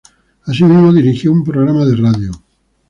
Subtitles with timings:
[0.47, 2.31] Asimismo dirigió un programa de radio.